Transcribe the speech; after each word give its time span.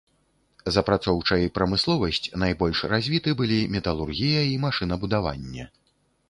З 0.75 0.83
апрацоўчай 0.85 1.43
прамысловасць 1.57 2.29
найбольш 2.43 2.81
развіты 2.95 3.35
былі 3.43 3.59
металургія 3.77 4.41
і 4.55 4.57
машынабудаванне. 4.65 5.69